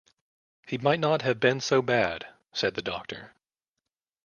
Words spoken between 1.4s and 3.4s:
so bad,” said the doctor.